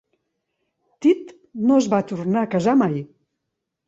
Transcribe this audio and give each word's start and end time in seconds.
Tit 1.05 1.29
no 1.71 1.77
es 1.81 1.89
va 1.91 1.99
tornar 2.13 2.43
a 2.47 2.51
casar 2.55 2.75
mai. 2.81 2.97